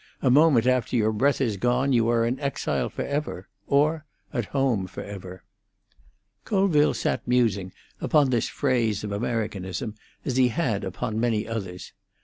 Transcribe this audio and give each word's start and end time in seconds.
A 0.23 0.31
moment 0.31 0.65
after 0.65 0.95
your 0.95 1.11
breath 1.11 1.39
is 1.39 1.57
gone 1.57 1.93
you 1.93 2.09
are 2.09 2.25
in 2.25 2.39
exile 2.39 2.89
for 2.89 3.03
ever—or 3.05 4.03
at 4.33 4.45
home 4.45 4.87
for 4.87 5.03
ever." 5.03 5.43
Colville 6.43 6.95
sat 6.95 7.27
musing 7.27 7.71
upon 7.99 8.31
this 8.31 8.49
phase 8.49 9.03
of 9.03 9.11
Americanism, 9.11 9.93
as 10.25 10.37
he 10.37 10.47
had 10.47 10.83
upon 10.83 11.19
many 11.19 11.47
others. 11.47 11.93